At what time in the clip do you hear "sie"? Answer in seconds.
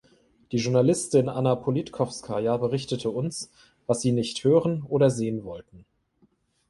4.01-4.11